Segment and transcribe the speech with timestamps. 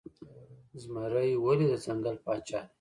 [0.81, 2.69] زمری ولې د ځنګل پاچا دی؟